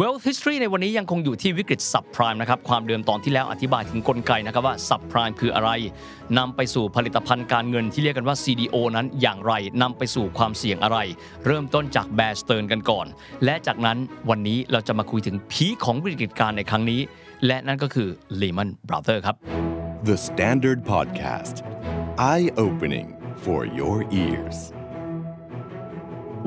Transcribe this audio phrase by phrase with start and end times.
[0.00, 5.70] Wealth History ในวันนี้ยังคงอยู่ที่วิกฤต subprime นะครับ ความเดิมตอนที่แล้วอธิบายถึงกลไกนะครับว่า subprime คืออะไร
[6.38, 9.52] นำไปสู่ผลิตภัณฑ์การเงินที่เรียกกันว่า CDO นั้นอย่างไร
[9.82, 10.98] นำไปสู่ความเสี่ยงอะไร
[11.46, 13.06] เริ่มต้นจาก Bear Stearns กันก่อน
[13.44, 13.98] และจากนั้น
[14.30, 17.00] วันนี้เราจะมาคุยถึงพีของวิกฤตการณ์ในครั้งนี้
[17.46, 18.08] และนั่นก็คือ
[18.40, 19.36] Lehman Brothers ครับ
[20.10, 21.56] The Standard Podcast.
[22.32, 23.08] Eye opening
[23.44, 24.73] for your ears.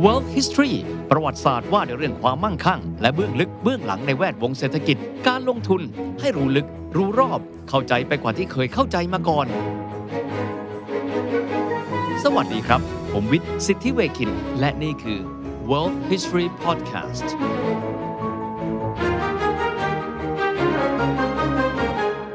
[0.05, 0.75] Wealth History
[1.11, 5.81] ประวัติศาสตร์ว่าด้วยเรื่องความมั่งคั่ง และเบื้องลึกเบื้องหลังในแวดวงเศรษฐกิจ การลงทุน
[6.19, 9.47] ให้รู้ลึก รู้รอบ เข้าใจไปกว่าที่เคยเข้าใจมาก่อน
[12.23, 12.81] สวัสดีครับ
[13.11, 15.19] ผมวิทย์ สิทธิเวคิน และนี่คือ
[15.69, 17.27] Wealth History Podcast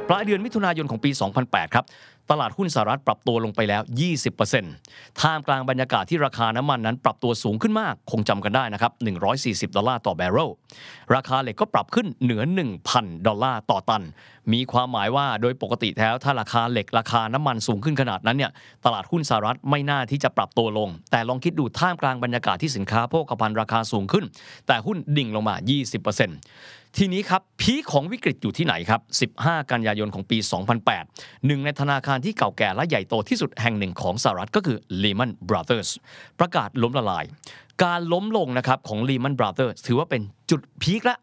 [0.08, 1.10] ปลายเดือนมิถุนายนของปี
[1.42, 1.84] 2008 ครับ
[2.30, 3.82] ตลาดหุ้นสหรัฐปรับตัวลงไปแล้ว
[4.50, 8.92] 20%ท่ามกลางบรรยากาศที่ราคาน้ำมันนั้นปรับตัวสูงขึ้นมาก คงจำกันได้นะครับ
[9.68, 10.50] 140 ดอลลาร์ต่อแบเรล
[11.14, 12.42] ราคาเหล็กก็ปรับขึ้นเหนือ
[12.84, 14.04] 1,000 ดอลลาร์ต่อตัน
[14.52, 18.52] มีความหมายว่าโดยปกติแล้วถ้าราคาเหล็กราคาน้ำมันสูงขึ้นขนาดนั้นเนี่ย
[18.84, 24.24] ตลาดหุ้นสหรัฐไม่น่าที่จะปรับตัวลง แต่ลองคิดดูท่ามกลางบรรยากาศที่สินค้าโภคภัณฑ์ราคาสูงขึ้น
[24.66, 30.38] แต่หุ้นดิ่งลงมา 20% ทีนี้ครับพีคของวิกฤตอยู่ที่ไหนครับ 15 กันยายนของปี
[30.92, 35.90] 2008 หนึ่งในธนาคารที่เก่าแก่และใหญ่โตที่สุดแห่งหนึ่งของสหรัฐก็คือ Lehman Brothers
[36.40, 37.24] ประกาศล้มละลาย
[37.84, 41.16] การล้มลงนะครับของ Lehman Brothers ถือว่าเป็นจุดพีคละ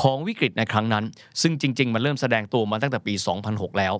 [0.00, 1.04] ของวิกฤตในครั้งนั้น
[1.42, 3.14] ซึ่งจริง ๆ มันเริ่มแสดงตัวมาตั้งแต่ปี
[3.46, 3.94] 2006 แล้ว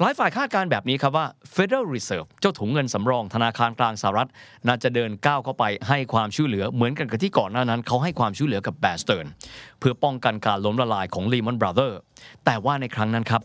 [0.00, 4.28] หลายฝ่ายคาดการณ์แบบนี้ครับว่า Federal Reserve เจ้าถุงเงินสำรองธนาคารกลางสหรัฐ
[4.66, 9.32] น่าจะเดินก้าวเข้าไปให้ความช่วยเหลือเหมือนกันกับที่ก่อนหน้านั้น เขาให้ความช่วยเหลือกับ Bear Stearns
[9.78, 11.96] เพื่อป้องกันการล้มละลายของ Lehman Brothers
[12.44, 13.42] แต่ว่าในครั้งนั้นครับ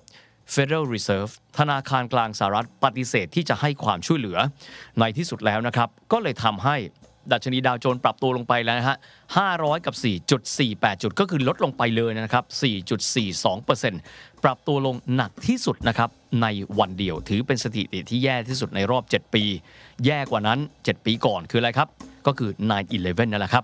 [0.56, 4.38] Federal Reserve ธนาคารกลางสหรัฐปฏิเสธที่จะให้ความช่วยเหลือ
[5.00, 6.76] ในที่สุดแล้วนะครับ ก็เลยทำให้
[7.31, 8.97] ดัชนีดาวโจนส์ปรับตัวลงไปแล้วนะฮะ
[9.42, 9.95] 500 กับ
[10.47, 12.45] 4.48 จุด ก็คือลดลงไปเลยนะครับ
[13.23, 16.09] 4.42%ปรับตัวลงหนักที่สุดนะครับ
[16.42, 16.48] ใน
[16.80, 19.43] วันเดียว ถือเป็นสถิติที่แย่ที่สุดในรอบ 7 ปี
[20.05, 21.87] แย่กว่านั้น 7 ปีก่อนคืออะไรครับ
[22.27, 22.49] ก็คือ
[22.92, 23.64] 9-11 นั่นแหละครับ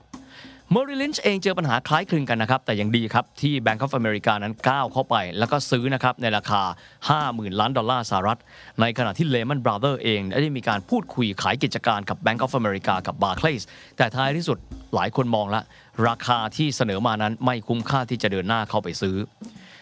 [0.74, 6.62] เมอริลินช์เองเจอปัญหาคล้ายคลึงกันนะครับ แต่ยังดีครับที่ Bank of America นั้นก้าวเข้าไป แล้วก็ซื้อนะครับในราคา
[7.28, 8.40] 50,000 ล้านดอลลาร์สหรัฐ
[8.82, 13.64] ในขณะที่ Lehman Brothers เอง ได้มีการพูดคุยขายกิจการกับ Bank of America กับ Barclays
[13.98, 14.58] แต่ท้ายที่สุด
[14.96, 15.62] หลายคนมองละ
[16.08, 19.18] ราคาที่เสนอมานั้นไม่คุ้มค่าที่จะเดินหน้าเข้าไปซื้อ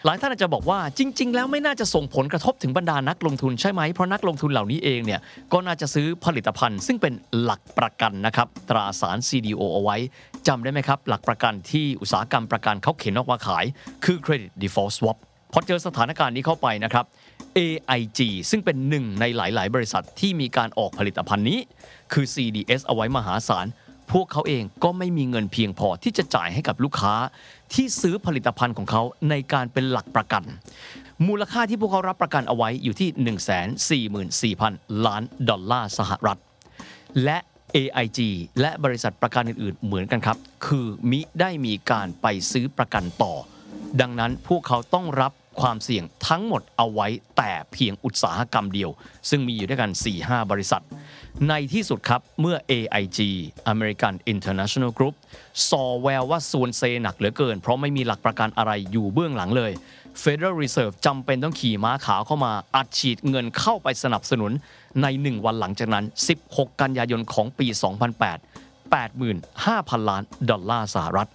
[0.06, 5.20] หลายท่านอาจจะบอกว่าจริง ๆ แล้วไม่น่าจะส่งผลกระทบถึงบรรดานักลงทุนใช่ไหม เพราะนักลงทุนเหล่านี้เองเนี่ย
[5.52, 9.96] ก็น่าจะซื้อผลิตภัณฑ์ ซึ่งเป็นหลักประกันนะครับตราสาร CDO เอาไว้
[10.48, 13.64] จำได้ไหมครับ หลักประกันที่อุตสาหกรรมประกันเขาเข็นออกมาขาย
[14.04, 15.16] คือ Credit Default Swap
[15.52, 17.04] พอเจอสถานการณ์นี้เข้าไปนะครับ
[17.58, 18.20] AIG
[18.50, 21.58] ซึ่งเป็นหนึ่งในหลาย ๆ บริษัทที่มีการออกผลิตภัณฑ์นี้
[22.12, 23.66] คือ CDS เอาไว้มหาศาล
[24.12, 27.14] พวกเขาเองก็ไม่มีเงินเพียงพอที่จะจ่ายให้กับลูกค้า
[27.74, 30.42] ที่ซื้อผลิตภัณฑ์ของเขาในการเป็นหลักประกัน
[31.26, 34.08] มูลค่าที่พวกเขารับประกันเอาไว้อยู่ที่
[34.62, 36.38] 144,000 ล้านดอลลาร์สหรัฐ
[37.24, 37.38] และ
[37.76, 38.20] AIG
[38.60, 43.34] และบริษัทประกันอื่นๆ เหมือนกันครับ คือมิได้มีการไปซื้อประกันต่อ
[44.00, 48.90] ดังนั้นพวกเขาต้องรับความเสี่ยงทั้งหมดเอาไว้แต่เพียงอุตสาหกรรมเดียว
[49.30, 49.90] ซึ่งมีอยู่ด้วยกัน
[50.20, 50.82] 4-5 บริษัท
[51.48, 53.18] ในที่สุดครับเมื่อ AIG
[53.72, 55.14] American International Group
[55.70, 59.72] สอแววว่าส่วนเซหนักเหลือเกิน เพราะไม่มีหลักประกันอะไรอยู่เบื้องหลังเลย
[60.22, 64.52] Federal Reserve จำเป็นต้องขี่ม้าขาวเข้ามาอัดฉีดเงินเข้าไปสนับสนุน
[65.02, 66.04] ใน 1 วันหลังจากนั้น
[66.38, 67.66] 16 กันยายนของปี
[68.30, 71.28] 2008 85,000 ล้านดอลลาร์สหรัฐ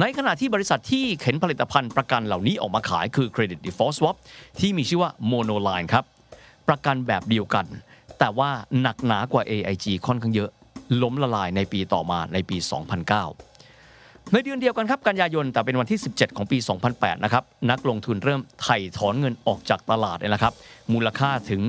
[0.00, 4.16] ในขณะที่บริษัทที่เข็นผลิตภัณฑ์ประกันเหล่านี้ออกมาขายคือ Credit Default Swap
[4.60, 6.04] ที่มีชื่อว่า Monoline ครับ
[6.68, 7.66] ประกันแบบเดียวกัน
[8.18, 10.50] แต่ว่าหนักหนากว่า AIG ค่อนข้างเยอะ
[11.02, 12.56] ล้มละลายในปีต่อมาในปี
[13.12, 13.57] 2009
[14.32, 16.58] ในเดือนเดียวกันครับกันยายนแต่เป็นวันที่ 17 ของปี
[16.90, 20.52] 2008 นะครับนักลงทุนเริ่มไถ่ถอนเงินออกจากตลาดเลยนะครับ
[20.92, 21.62] มูลค่าถึง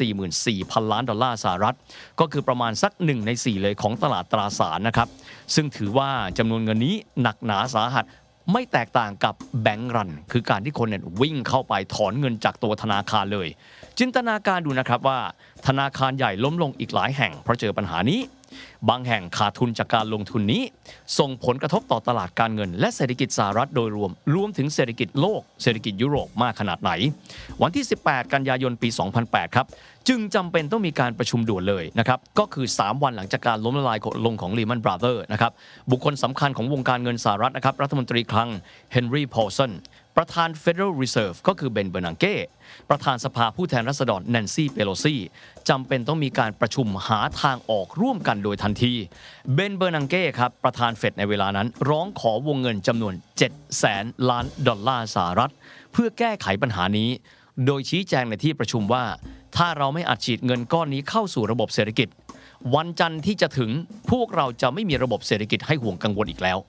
[0.00, 1.76] 144,000 ล้านดอลลาร์สหรัฐ
[2.20, 5.08] ก็คือประมาณสัก 1 ใน 4 เลยของตลาดตราสารนะครับ
[5.54, 8.04] ซึ่งถือว่าจำนวนเงินนี้หนักหนาสาหัส
[8.52, 13.48] ไม่แตกต่างกับแบงก์รัน คือการที่คนเนี่ยวิ่งเข้าไปถอนเงินจากตัวธนาคารเลย
[13.98, 15.18] จินตนาการดูนะครับว่า
[15.66, 18.20] ธนาคารใหญ่ล้มลงอีกหลายแห่งเพราะเจอปัญหานี้
[18.88, 20.62] บางแห่งขาดทุนจากการลงทุนนี้
[21.18, 26.90] ส่งผลกระทบต่อตลาดการเงิน และเศรษฐกิจสหรัฐโดยรวม รวมถึงเศรษฐกิจโลก เศรษฐกิจยุโรปมากขนาดไหน
[27.62, 28.88] วันที่ 18 กันยายนปี
[29.22, 29.66] 2008 ครับ
[30.08, 35.52] จึงจำเป็นต้องมีการประชุมด่วนเลยนะครับ ก็คือ 3 วันหลังจากการล้มละลายลงของ Lehman Brothers นะครับ
[35.90, 38.48] บุคคลสำคัญของวงการเงินสหรัฐนะครับ รัฐมนตรีคลัง
[38.92, 39.72] เฮนรี่พอลสัน
[40.20, 42.34] ประธาน Federal Reserve ก็คือเบนเบอร์นังเก้
[42.90, 45.16] ประธานสภาผู้แทนราษฎรแนนซี่เปโลซี
[45.68, 48.94] จำเป็นต้องมีการประชุมหาทางออกร่วมกันโดยทันที
[49.54, 53.14] เบนเบอร์นันเก้ครับประธานเฟดในเวลานั้น ร้องขอวงเงินจำนวน
[53.46, 55.52] 7แสนล้านดอลลาร์สหรัฐ
[55.92, 57.08] เพื่อแก้ไขปัญหานี้
[57.66, 59.04] โดยชี้แจงในที่ประชุมว่า
[59.56, 62.08] ถ้าเราไม่อัดฉีดเงินก้อนนี้เข้าสู่ระบบเศรษฐกิจ
[62.74, 63.70] วันจันทร์ที่จะถึง
[64.10, 66.60] พวกเราจะไม่มีระบบเศรษฐกิจให้ห่วงกังวลอีกแล้ว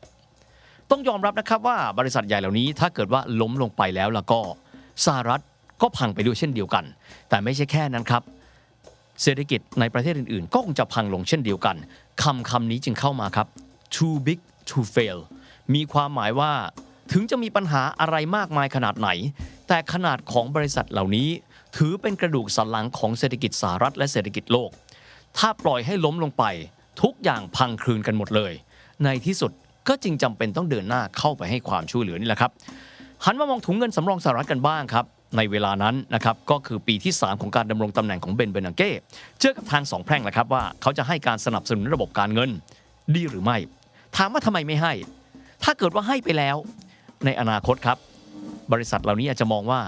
[0.91, 4.39] ต้องยอมรับนะครับว่าบริษัทใหญ่เหล่านี้ถ้าเกิดว่าล้มลงไปแล้วล้วก็
[5.05, 5.41] สหรัฐ
[5.81, 6.85] ก็พังไปด้วยเช่นเดียวกัน
[7.29, 8.23] แต่ไม่ใช่แค่นั้นครับ
[9.23, 11.75] เศรษฐกิจในประเทศอื่นๆ ก็คงจะพังลงเช่นเดียวกัน
[12.23, 13.47] คำคำนี้จึงเข้ามาครับ
[13.95, 14.39] too big
[14.69, 15.19] to fail
[15.73, 16.51] มีความหมายว่า
[17.11, 19.09] ถึงจะมีปัญหาอะไรมากมายขนาดไหน
[19.67, 21.29] แต่ขนาดของบริษัทเหล่านี้
[21.77, 24.69] ถือเป็นกระดูกสันหลังของเศรษฐกิจสหรัฐและเศรษฐกิจโลก
[25.37, 26.43] ถ้าปล่อยให้ล้มลงไป
[27.01, 28.53] ทุกอย่างพังคลืนกันหมดเลย
[29.03, 29.51] ในที่สุด
[29.89, 32.51] ก็จึงจำเป็นต้องเดินหน้าเข้าไปให้ความช่วยเหลือนี่แหละครับ
[33.25, 35.05] หันมามองถุงเงินสำรองสหรัฐกันบ้างครับ
[35.37, 38.91] ในเวลานั้นนะครับก็คือปีที่ 3 ของการดำรงตำแหน่งของเบนเบนังเก้
[39.39, 42.49] เจอกับทางสองแพร่งแหละครับว่าเขาจะให้การสนับสนุนระบบการเงิน
[43.15, 43.57] ดีหรือไม่
[44.15, 44.93] ถามว่าทำไมไม่ให้
[45.63, 46.57] ถ้าเกิดว่าให้ไปแล้ว
[47.25, 47.97] ในอนาคตครับ
[48.73, 49.81] บริษัทเหล่านี้อาจจะมองว่า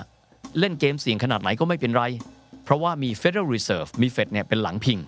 [0.60, 2.04] เล่นเกมเสี่ยงขนาดไหนก็ไม่เป็นไร
[2.64, 5.00] เพราะว่ามี Federal Reserve มีเฟดเนี่ยเป็นหลังพิง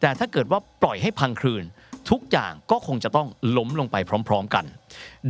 [0.00, 1.64] แต่ถ้าเกิดว่าปล่อยให้พังคลืน
[2.10, 3.96] ทุกอย่างก็คงจะต้องล้มลงไป
[4.28, 4.64] พร้อม ๆ กัน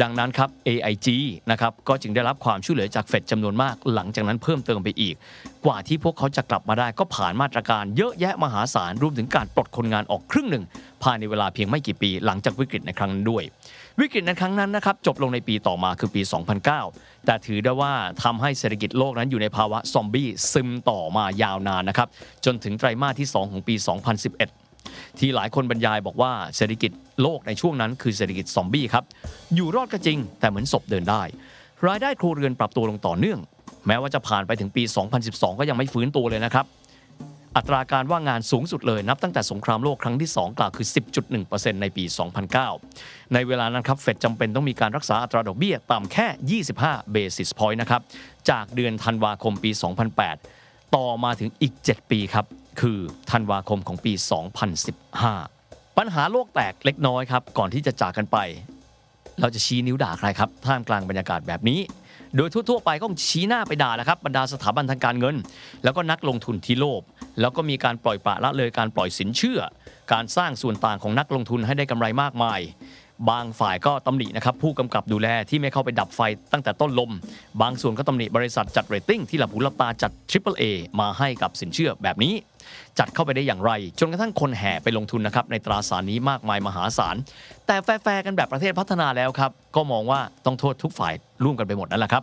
[0.03, 1.09] ดังนั้นครับ AIG
[1.51, 5.15] นะครับก็จึงได้รับความช่วยเหลือจากเฟดจำนวนมาก หลังจากนั้นเพิ่มเติมไปอีก
[5.65, 10.65] กว่าที่พวกเขาจะกลับมาได้ก็ผ่านมาตรการเยอะแยะมหาศาลรวมถึงการปลดคนงานออกครึ่งหนึ่ง
[11.03, 13.43] ภายในเวลาเพียงไม่กี่ปี หลังจากวิกฤตในครั้งนั้นด้วย
[14.01, 16.23] วิกฤตในครั้งนั้นนะครับจบลงในปีต่อมาคือปี
[16.75, 17.93] 2009 แต่ถือได้ว่า
[18.23, 22.09] ทำให้เศรษฐกิจโลกนั้นอยู่ในภาวะซอมบี้ซึมต่อมายาวนานนะครับ
[22.45, 24.62] จนถึงไตรมาสที่ 2 ของปี 2011
[25.19, 26.91] ที่หลายคนบรรยายบอกว่าเศรษฐกิจ
[27.23, 29.05] โลกในช่วงนั้นคือเศรษฐกิจซอมบี้ครับ
[29.55, 31.23] อยู่รอดก็จริง แต่เหมือนศพเดินได้
[31.87, 33.39] รายได้ครัวเรือนปรับตัวลงต่อเนื่อง
[33.87, 34.83] แม้ว่าจะผ่านไปถึงปี
[35.23, 36.67] 2012 ก็ยังไม่ฟื้นตัวเลยนะครับ
[37.57, 40.87] อัตราการว่างงานสูงสุดเลยนับตั้งแต่สงครามโลกครั้งที่ 2 กล่าวคือ
[41.35, 42.05] 10.1%ในปี
[42.69, 48.03] 2009 ในเวลานั้นครับเฟดจำเป็นต้องมีการรักษาอัตราดอกเบี้ยต่ำแค่ 25 basis point นะครับ
[48.51, 49.71] จากเดือนธันวาคมปี
[50.33, 52.45] 2008 ต่อมาถึงอีก 7 ปีครับ
[52.81, 52.99] คือ
[53.31, 54.13] ธันวาคมของปี
[55.25, 58.39] 2015 ปัญหาโลกแตกเล็กน้อยครับก่อนที่จะจากกันไป
[59.41, 61.81] เราจะชี้นิ้วด่าใครครับท่ามกลางบรรยากาศแบบนี้
[62.37, 65.37] โดยทั่วๆไปก็ชี้หน้าไปด่าแหละครับบรรดาสถาบันทางการเงิน
[65.85, 67.03] แล้วก็นักลงทุนที่โลภ
[67.41, 69.61] แล้วก็มีการปล่อยปละละเลยการปล่อยสินเชื่อ
[70.13, 72.61] การสร้างส่วนต่างของนักลงทุนให้ได้กำไรมากมาย
[73.31, 76.21] บางฝ่ายก็ตำหนินะครับผู้กำกับดูแลที่ไม่เข้าไปดับไฟ
[76.53, 77.11] ตั้งแต่ต้นลม
[77.63, 80.65] บางส่วนก็ตำหนิบริษัทจัดเรตติ้งที่หลับหูหลับตาจัด Triple A
[81.01, 82.35] มาให้กับสินเชื่อแบบนี้
[82.99, 87.17] จัดเข้าไปได้อย่างไร จนกระทั่งคนแห่ไปลงทุนนะครับในตราสารนี้มากมายมหาศาล
[87.67, 91.15] แต่แฟร์กันแบบประเทศพัฒนาแล้วครับก็มองว่าต้องโทษทุกฝ่าย
[91.45, 92.23] ร่วมกันไปหมดนั่นแหละครับ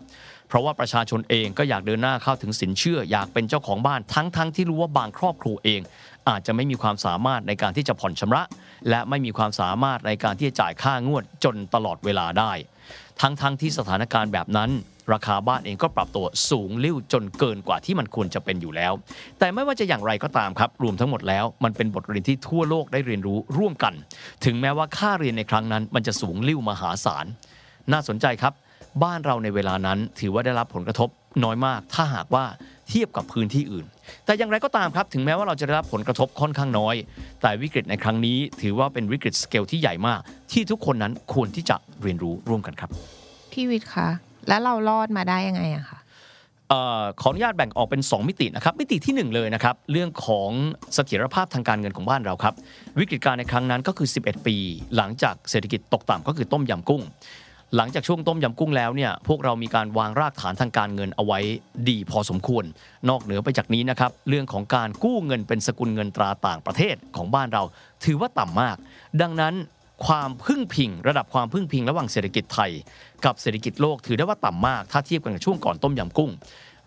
[0.49, 5.81] เพราะว่าประชาชนเองก็อยากเดินหน้าเข้าถึงสินเชื่อ อยากเป็นเจ้าของบ้านทั้งๆที่รู้ว่าบางครอบครัวเอง
[6.29, 8.43] อาจจะไม่มีความสามารถในการที่จะผ่อนชำระ
[8.89, 12.51] และไม่มีความสามารถในการที่จะจ่ายค่างวดจนตลอดเวลาได้
[13.21, 14.69] ทั้งๆทที่สถานการณ์แบบนั้น
[15.13, 18.93] ราคาบ้านเองก็ปรับตัวสูงลิ่วจนเกินกว่าที่มันควรจะเป็นอยู่แล้ว
[19.39, 23.93] แต่ไม่ว่าจะอย่างไรก็ตามครับรวมทั้งหมดแล้ว มันเป็นบทเรียนที่ทั่วโลกได้เรียนรู้ร่วมกัน
[24.45, 27.25] ถึงแม้ว่าค่าเรียนในครั้งนั้น มันจะสูงลิ่วมหาศาล
[27.91, 28.53] น่าสนใจครับ
[29.03, 31.09] บ้านเราในเวลานั้นถือว่าได้รับผลกระทบ
[31.43, 32.45] น้อยมาก ถ้าหากว่า
[32.89, 33.85] เทียบกับพื้นที่อื่น
[34.25, 36.95] แต่อย่างไรก็ตามครับ ถึงแม้ว่าเราจะได้รับผลกระทบค่อนข้างน้อย
[37.41, 40.19] แต่วิกฤตในครั้งนี้ ถือว่าเป็นวิกฤตสเกลที่ใหญ่มาก
[40.51, 42.89] ที่ทุกคนนั้นควรที่จะเรียนรู้ร่วมกันครับ
[43.51, 44.07] พี่วิทย์คะ
[44.47, 45.99] แล้วเรารอดมาได้ยังไงอะคะ
[46.69, 50.49] เอ่อขออนุญาตแบ่งออกเป็น 2 มิตินะครับมิติที่ 1 เลยนะครับเรื่องของ
[50.93, 52.53] เสถียรภาพทางการเงินของบ้านเราครับ
[52.99, 54.55] วิกฤตการณ์ในครั้งนั้นก็คือ 11 ปี
[54.95, 57.01] หลังจากเศรษฐกิจตกต่ำก็คือต้มยำกุ้ง
[57.75, 61.39] หลังจากช่วงต้มยำกุ้งแล้วเนี่ยพวกเรามีการวางรากฐานทางการเงินเอาไว้
[61.89, 62.63] ดีพอสมควร
[63.09, 67.63] นอกเหนือไปจากนี้นะครับเรื่องของการกู้เงินเป็นสกุลเงินตราต่างประเทศของบ้านเรา
[68.05, 68.77] ถือว่าต่ำมาก
[69.21, 69.53] ดังนั้น
[70.05, 72.71] ความพึ่งพิง ระดับความพึ่งพิงระหว่างเศรษฐกิจไทย
[73.25, 76.31] กับเศรษฐกิจโลกถือได้ว่าต่ำมาก ถ้าเทียบกันกับช่วงก่อนต้มยำกุ้ง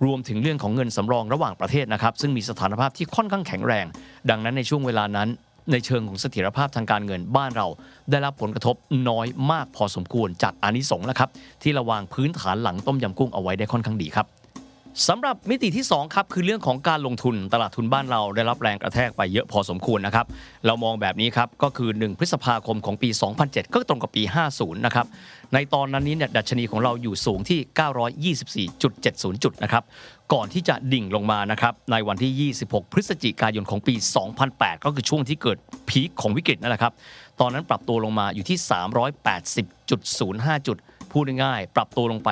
[0.05, 3.87] รวมถึงเรื่องของเงินสำรองระหว่างประเทศนะครับซึ่งมีสถานภาพที่ค่อนข้างแข็งแรง
[4.31, 5.29] ดังนั้นในช่วงเวลานั้น
[5.71, 7.67] ในเชิงของเสถียรภาพทางการเงินบ้านเรา
[8.11, 8.77] ได้รับผลกระทบ
[9.09, 11.29] น้อยมากพอสมควรจากอานิสงส์นะครับ
[11.63, 14.27] ที่ระวางพื้นฐานหลังต้มยำกุ้งเอาไว้ได้ค่อนข้างดีครับ
[15.09, 20.27] สำหรับมิติที่2ครับคือเรื่องของการลงทุนตลาดทุนบ้านเราได้รับแรงกระแทกไปเยอะพอสมควรนะครับ
[20.67, 23.09] เรามองแบบนี้ครับก็คือ 1 พฤษภาคมของปี
[23.43, 24.23] 2007 ก็ตรงกับปี
[24.55, 25.07] 50 นะครับ
[25.55, 27.61] ในตอนนั้นนี้เนี่ยดัชนีของเราอยู่สูงที่
[28.69, 29.85] 924.70 จุดนะครับ
[30.33, 33.95] ก่อนที่จะดิ่งลงมานะครับในวันที่ 26 พฤศจิกายนของปี
[34.41, 35.59] 2008 ก็คือช่วงที่เกิด
[35.89, 36.93] พีคของวิกฤตนั่นแหละครับ
[37.41, 38.59] ตอนนั้นปรับตัวลงมาอยู่ที่
[39.59, 40.79] 380.05 จุด
[41.13, 42.29] พูดง่ายๆ ปรับตัวลงไป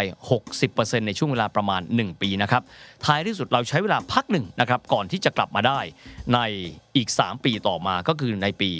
[0.52, 2.62] 60%ในช่วงเวลาประมาณ 1 ปีนะครับ
[3.04, 5.80] ท้ายที่สุดเราใช้เวลาพักหนึ่งนะครับ ก่อนที่จะกลับมาได้
[6.34, 6.38] ใน
[6.96, 8.70] อีก 3 ปีต่อมาก็คือในปี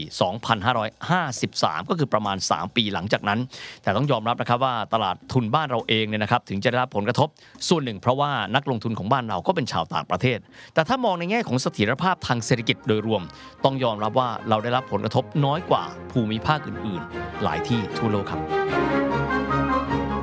[0.70, 3.40] 2553 ก็คือประมาณ 3 ปีหลังจากนั้น
[3.82, 7.28] แต่ต้องยอมรับนะครับว่าตลาดทุนบ้านเราเองเนี่ยนะครับ ถึงจะได้รับผลกระทบ
[7.68, 10.38] ส่วนหนึ่ง เพราะว่านักลงทุนของบ้านเราก็เป็นชาวต่างประเทศ
[10.74, 13.22] แต่ถ้ามองในแง่ของเสถียรภาพทางเศรษฐกิจโดยรวม
[13.64, 19.09] ต้องยอมรับว่าเราได้รับผลกระทบน้อยกว่าภูมิภาคอื่น ๆ หลายที่ทั่วโลกครับ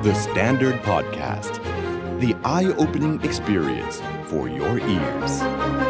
[0.08, 1.62] The Standard Podcast,
[2.18, 5.87] the eye opening experience for your ears.